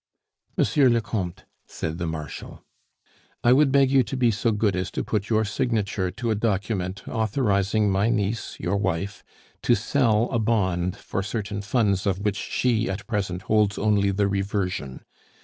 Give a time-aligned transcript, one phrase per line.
[0.57, 2.65] "Monsieur le Comte," said the Marshal,
[3.43, 6.35] "I would beg you to be so good as to put your signature to a
[6.35, 9.23] document authorizing my niece, your wife,
[9.61, 14.27] to sell a bond for certain funds of which she at present holds only the
[14.27, 15.05] reversion.